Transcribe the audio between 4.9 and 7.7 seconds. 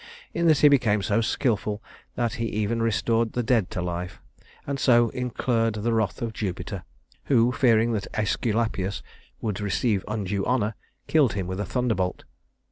incurred the wrath of Jupiter, who,